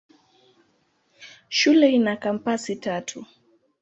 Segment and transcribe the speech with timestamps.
[1.49, 3.25] Shule ina kampasi tatu.